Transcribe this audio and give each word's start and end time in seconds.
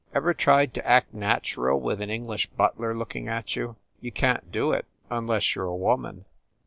Ever 0.15 0.33
tried 0.33 0.73
to 0.73 0.83
act 0.87 1.13
natural 1.13 1.79
with 1.79 2.01
an 2.01 2.09
English 2.09 2.47
butler 2.57 2.97
looking 2.97 3.27
at 3.27 3.55
you? 3.55 3.75
You 3.99 4.11
can 4.11 4.41
t 4.41 4.47
do 4.49 4.71
it, 4.71 4.87
unless 5.11 5.55
you 5.55 5.61
re 5.61 5.67
a 5.67 5.71
woman. 5.75 6.25